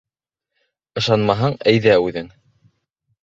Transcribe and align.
—Ышанмаһаң, 1.01 1.57
әйҙә 1.73 1.95
үҙең! 2.07 2.31